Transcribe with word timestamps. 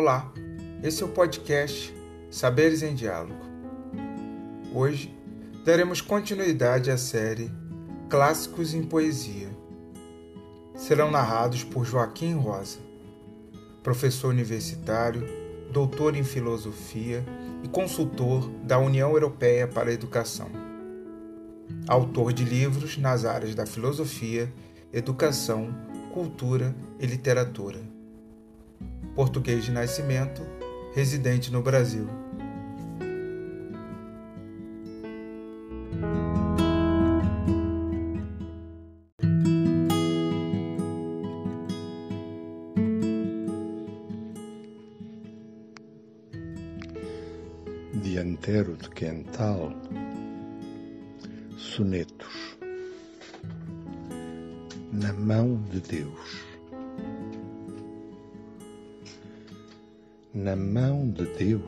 Olá, 0.00 0.32
esse 0.80 1.02
é 1.02 1.06
o 1.06 1.08
podcast 1.08 1.92
Saberes 2.30 2.84
em 2.84 2.94
Diálogo. 2.94 3.44
Hoje 4.72 5.12
daremos 5.64 6.00
continuidade 6.00 6.88
à 6.88 6.96
série 6.96 7.50
Clássicos 8.08 8.74
em 8.74 8.84
Poesia. 8.84 9.48
Serão 10.76 11.10
narrados 11.10 11.64
por 11.64 11.84
Joaquim 11.84 12.34
Rosa, 12.34 12.78
professor 13.82 14.28
universitário, 14.28 15.26
doutor 15.72 16.14
em 16.14 16.22
filosofia 16.22 17.26
e 17.64 17.68
consultor 17.68 18.48
da 18.62 18.78
União 18.78 19.10
Europeia 19.10 19.66
para 19.66 19.90
a 19.90 19.92
Educação. 19.92 20.48
Autor 21.88 22.32
de 22.32 22.44
livros 22.44 22.96
nas 22.98 23.24
áreas 23.24 23.52
da 23.52 23.66
filosofia, 23.66 24.48
educação, 24.92 25.74
cultura 26.14 26.72
e 27.00 27.04
literatura. 27.06 27.97
Português 29.18 29.64
de 29.64 29.72
nascimento, 29.72 30.46
residente 30.94 31.50
no 31.50 31.60
Brasil. 31.60 32.06
Dianteiro 48.00 48.76
de 48.76 48.88
Quental, 48.90 49.72
Sonetos, 51.56 52.56
na 54.92 55.12
mão 55.12 55.60
de 55.72 55.80
Deus. 55.80 56.47
Na 60.34 60.54
mão 60.54 61.10
de 61.10 61.24
Deus, 61.36 61.62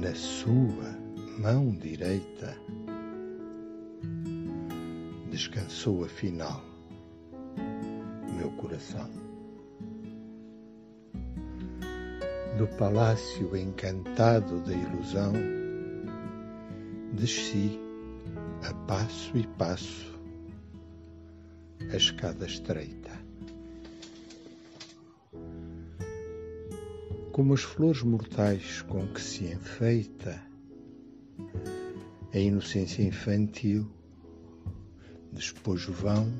na 0.00 0.14
sua 0.14 0.98
mão 1.38 1.70
direita, 1.70 2.56
descansou 5.30 6.04
afinal 6.04 6.64
meu 8.36 8.50
coração. 8.52 9.24
do 12.56 12.68
palácio 12.68 13.56
encantado 13.56 14.60
da 14.60 14.72
ilusão, 14.72 15.32
desci 17.12 17.80
a 18.68 18.72
passo 18.86 19.36
e 19.36 19.46
passo 19.58 20.14
a 21.92 21.96
escada 21.96 22.46
estreita. 22.46 23.23
Como 27.34 27.52
as 27.52 27.62
flores 27.62 28.00
mortais 28.04 28.82
com 28.82 29.08
que 29.08 29.20
se 29.20 29.46
enfeita 29.46 30.40
a 32.32 32.38
inocência 32.38 33.02
infantil, 33.02 33.90
despojo 35.32 35.92
vão, 35.92 36.32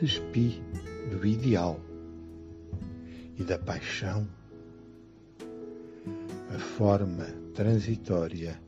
despi 0.00 0.60
do 1.12 1.24
ideal 1.24 1.78
e 3.38 3.44
da 3.44 3.56
paixão, 3.56 4.28
a 6.52 6.58
forma 6.58 7.26
transitória 7.54 8.60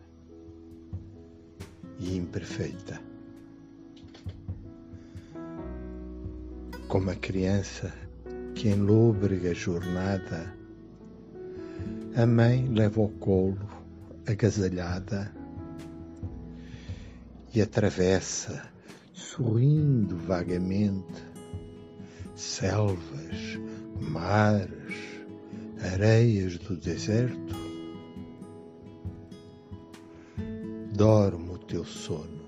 e 1.98 2.16
imperfeita. 2.16 3.02
Como 6.86 7.10
a 7.10 7.16
criança 7.16 7.92
que 8.58 8.68
em 8.68 8.74
lôbrega 8.74 9.54
jornada 9.54 10.52
a 12.16 12.26
mãe 12.26 12.66
leva 12.66 13.00
ao 13.00 13.08
colo 13.08 13.56
agasalhada 14.26 15.32
e 17.54 17.62
atravessa, 17.62 18.68
sorrindo 19.12 20.16
vagamente, 20.16 21.22
selvas, 22.34 23.60
mares, 24.00 25.22
areias 25.92 26.58
do 26.58 26.76
deserto, 26.76 27.54
dorme 30.96 31.50
o 31.50 31.58
teu 31.58 31.84
sono, 31.84 32.42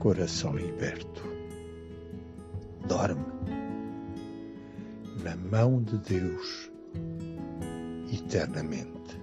coração 0.00 0.56
liberto. 0.56 1.22
Dorme 2.88 3.37
na 5.28 5.36
mão 5.36 5.82
de 5.82 5.98
Deus 5.98 6.70
eternamente. 8.10 9.20